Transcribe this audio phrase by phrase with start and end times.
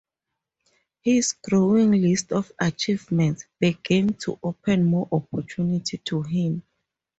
[1.01, 6.63] His growing list of achievements began to open more opportunity to him.